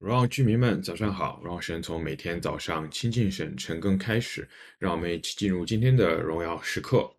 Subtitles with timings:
[0.00, 1.42] 荣耀居民们，早上好！
[1.44, 7.14] 荣耀神从每天早上亲近神、晨更开始，让我们一起进入今天的荣耀时刻，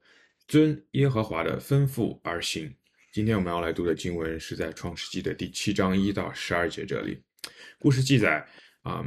[0.48, 2.74] 遵耶和华的吩咐而行。
[3.14, 7.22] 今天我们要来读的经文是在创世纪的第七章一到十二节这里。
[7.78, 8.44] 故事记载
[8.82, 9.06] 啊，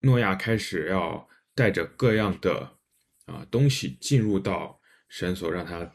[0.00, 2.70] 诺亚开始要带着各样的
[3.24, 4.78] 啊东西进入到
[5.08, 5.90] 神所让他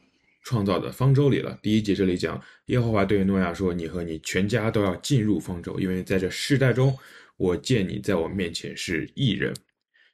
[0.46, 1.60] 创造的方舟里了。
[1.62, 6.98] 第一节这里讲，耶和华对诺亚说：“你和你全家都要进入方舟，因为在这世代中，
[7.36, 9.54] 我见你在我面前是异人。”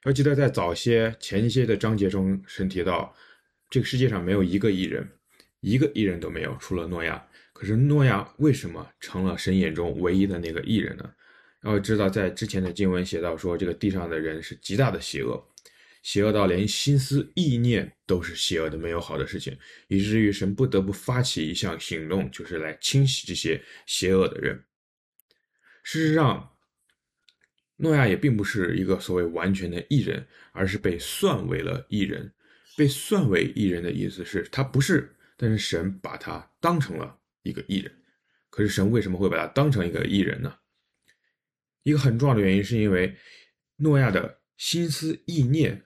[0.04, 3.14] 要记得，在早些前一些的章节中，神提到
[3.70, 5.06] 这个世界上没有一个异人，
[5.60, 7.22] 一个异人都没有，除了诺亚。
[7.52, 11.08] 可是诺亚为什么成了神眼中唯一的那个异人呢？
[11.62, 15.40] 要知道，在之前的经文写到说，这个地上的人是极大的邪恶。
[16.02, 19.56] 邪恶到连心思意念都是邪恶的，没有好的事情，
[19.86, 24.64] 以至于神不得不发起一项行动，就是来清洗这些邪恶的人。
[25.84, 26.56] 事实上，
[27.76, 32.34] 诺亚也并不是一个所谓完全的义人，而是被算为了义人。
[32.76, 37.92] 被算为义人的意思是他不是，但是神把他当成了一个义人。
[38.50, 40.52] 可是神为什么会把他当成一个义人呢？
[41.84, 43.16] 一个很重要的原因是因为
[43.76, 44.41] 诺亚的。
[44.56, 45.84] 心思意念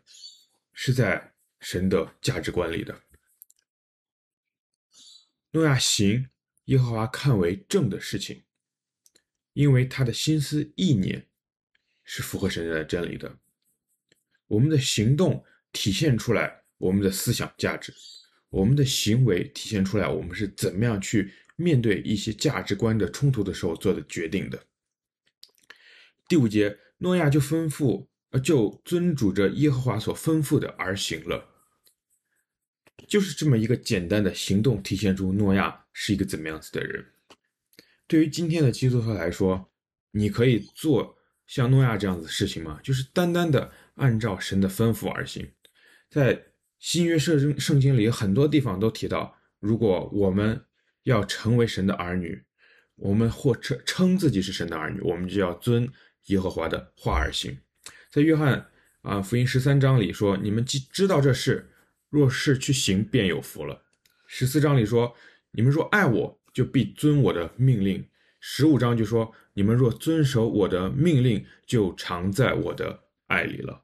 [0.72, 3.02] 是在神的价值观里的。
[5.52, 6.28] 诺亚行
[6.66, 8.44] 耶和华看为正的事情，
[9.54, 11.26] 因为他的心思意念
[12.04, 13.38] 是符合神的真理的。
[14.46, 17.94] 我们的行动体现出来我们的思想价值，
[18.50, 24.66] 我们的行为体现出来我们是怎么样去面对一些价值观的冲突的时候做的决定的。
[26.28, 28.06] 第五节，诺亚就吩咐。
[28.42, 31.48] 就遵主着耶和华所吩咐的而行了，
[33.06, 37.06] 就是这么一个简单的行动，体现出诺亚是一个怎么样子的人。
[38.06, 39.70] 对于今天的基督徒来说，
[40.10, 42.78] 你可以做像诺亚这样子的事情吗？
[42.82, 45.50] 就是单单的按照神的吩咐而行。
[46.08, 46.46] 在
[46.78, 50.64] 新约圣经圣经里，很多地方都提到，如果我们
[51.04, 52.44] 要成为神的儿女，
[52.96, 55.88] 我们或称称自己是神的儿女，我们就要遵
[56.26, 57.58] 耶和华的话而行。
[58.10, 58.66] 在约翰
[59.02, 61.70] 啊福音十三章里说：“你们既知道这事，
[62.08, 63.82] 若是去行，便有福了。”
[64.26, 65.14] 十四章里说
[65.52, 68.08] ：“你们若爱我，就必遵我的命令。”
[68.40, 73.82] 十五章就说：“你们若遵守我的命令，就常在我的爱里了。”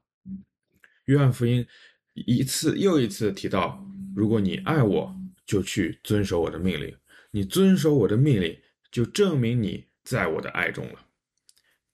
[1.05, 1.65] 约翰福音
[2.13, 5.15] 一次又一次提到：“如果你爱我，
[5.45, 6.95] 就去遵守我的命令。
[7.31, 8.57] 你遵守我的命令，
[8.91, 11.05] 就证明你在我的爱中了。”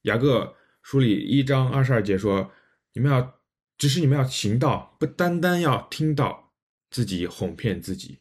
[0.03, 0.55] 雅各。
[0.81, 2.51] 书里一章二十二节说
[2.93, 3.41] ：“你们要，
[3.77, 6.51] 只是你们要行道，不单单要听到，
[6.89, 8.19] 自己哄骗自己。”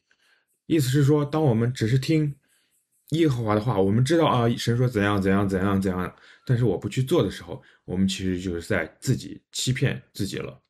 [0.67, 2.37] 意思是说，当我们只是听
[3.11, 6.15] 耶和华的话，我们知道啊，神说怎样怎样怎样怎样，
[6.45, 10.61] 但是我不去做的时候，我们其实就是在自己欺骗自己了。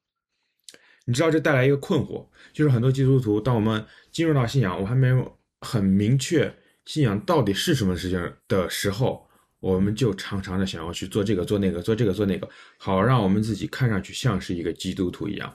[1.04, 6.54] 你知道这带来一个困惑，就是很多基督徒，当我们进入到信仰，我还没有很明确
[6.84, 9.27] 信仰到底是什么事情的时候。
[9.60, 15.54] 我们就常常的想要去做这个做那个做这个做那个，好让我们自己看上去像是一个基督徒一样。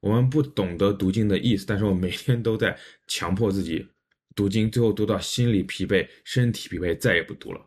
[0.00, 3.88] 我们不懂得读经的意思，但是我每天都在强迫自己
[4.36, 7.60] 读经，最后读到心里疲惫，身体疲惫，再也不读了。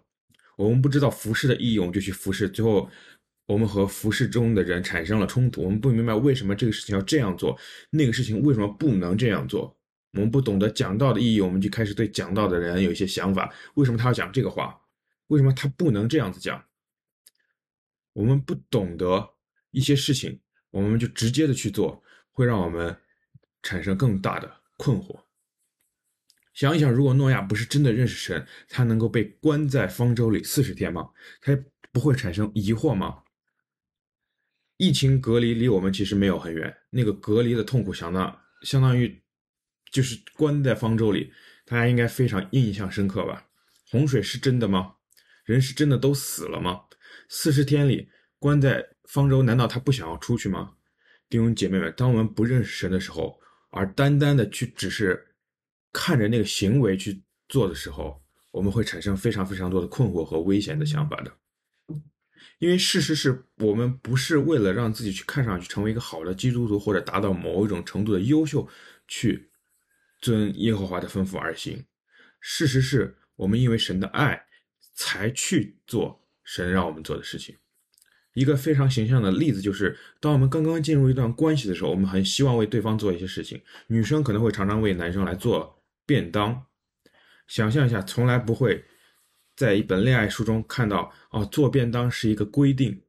[0.55, 2.89] 我们不知道服侍的意义，我们就去服侍，最后
[3.47, 5.63] 我们和服侍中的人产生了冲突。
[5.63, 7.57] 我们不明白为什么这个事情要这样做，
[7.89, 9.75] 那个事情为什么不能这样做。
[10.13, 13.51] 我们不懂得讲道的意义，我们就开始对讲道的人有一些想法。
[13.73, 14.77] 为什么他要讲这个话？
[15.31, 16.65] 为什么他不能这样子讲？
[18.11, 19.35] 我们不懂得
[19.71, 22.97] 一些事情，我们就直接的去做，会让我们
[23.63, 25.21] 产生更大的困惑。
[26.53, 31.11] 想一想，如果诺亚不是真的认识神，他能够被关在方舟里四十天吗？
[31.39, 31.57] 他
[31.93, 33.23] 不会产生疑惑吗？
[34.75, 39.23] 疫情隔离离我们其实没有很远，那个隔离的痛苦相当相当于
[39.89, 41.31] 就是关在方舟里，
[41.63, 43.47] 大家应该非常印象深刻吧？
[43.89, 44.95] 洪水是真的吗？
[45.45, 46.81] 人是真的都死了吗？
[47.29, 50.73] 四十天里关在方舟，难道他不想要出去吗？
[51.29, 53.39] 弟兄姐妹们，当我们不认识神的时候，
[53.69, 55.33] 而单单的去只是
[55.93, 58.21] 看着那个行为去做的时候，
[58.51, 61.33] 我们会产生非常非常多的困惑和危险的想法的。
[62.59, 68.67] 因为事实是我们不是为了让自己去看上去成为一个好的基督徒，或者达到某一种程度的优秀，
[69.07, 69.51] 去
[70.19, 71.83] 遵耶和华的吩咐而行。
[72.39, 74.45] 事实是我们因为神的爱。
[74.93, 77.55] 才去做神让我们做的事情。
[78.33, 83.61] 一个非常形象的例子就是，当我们刚刚进入一段关系的时候，我们很希望为对方做一些事情。
[83.87, 86.65] 女生可能会常常为男生来做便当。
[87.47, 88.85] 想象一下，从来不会
[89.57, 93.01] 在一本恋爱书中看到，哦，做便当是一个规定。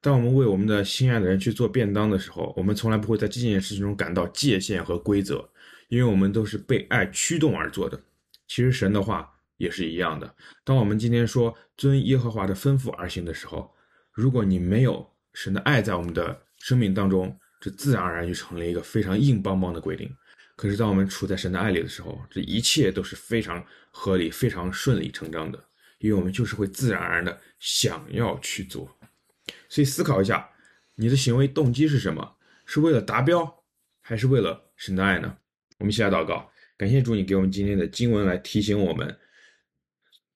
[0.00, 5.48] 当我们为我们的心爱的人去做便当的时候，我们从来不会在这件事情中感到界限和规则，
[5.88, 8.00] 因为我们都是被爱驱动而做的。
[8.48, 10.34] 其实神的话也是一样的。
[10.64, 13.74] 当我们今天说遵耶和华的吩咐而行的时候，
[14.12, 20.10] 如果你没有神的爱在我们的生命当中，这自然而然就成了一个非常硬邦邦的规定。
[20.56, 25.62] 可是当我们处在神的爱里的时候，这一切都是非常合理、非常顺理成章的，
[25.98, 28.90] 因为我们就是会自然而然的想要去做。
[29.68, 30.48] 所以思考一下，
[30.94, 32.36] 你的行为动机是什么？
[32.64, 33.62] 是为了达标，
[34.00, 35.36] 还是为了神的爱呢？
[35.78, 39.14] 我们一起来祷告，感谢主，你给我们今天的经文来提醒我们，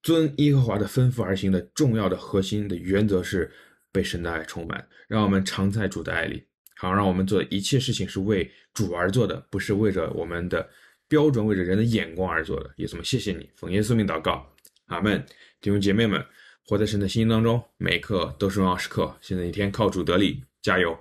[0.02, 3.50] 遵耶和华的吩咐而行的重要的核心的原则是
[3.93, 6.43] 被神的爱充满，让我们常在主的爱里。
[6.76, 10.67] 好，让我们做的一切事情是为主而做的，不是为着我们的
[11.06, 12.70] 标准，为着人的眼光而做的。
[12.76, 14.50] 耶稣们，谢谢你，奉耶稣名祷告，
[14.87, 15.23] 阿门。
[15.61, 16.25] 弟兄姐妹们，
[16.64, 19.14] 活在神的心当中，每一刻都是荣耀时刻。
[19.20, 20.99] 新的一天靠主得力，加油。